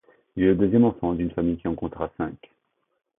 Il 0.35 0.41
est 0.41 0.47
le 0.47 0.55
deuxième 0.55 0.85
enfant 0.85 1.13
d’une 1.13 1.29
famille 1.29 1.57
qui 1.57 1.67
en 1.67 1.75
comptera 1.75 2.09
cinq. 2.17 2.49